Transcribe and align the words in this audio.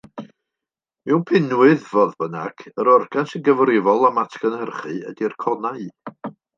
Mewn 1.09 1.21
pinwydd, 1.31 1.83
fodd 1.91 2.17
bynnag, 2.25 2.65
yr 2.73 2.91
organ 2.97 3.31
sy'n 3.33 3.47
gyfrifol 3.51 4.11
am 4.13 4.21
atgynhyrchu 4.27 4.99
ydy'r 5.15 5.41
conau. 5.49 5.91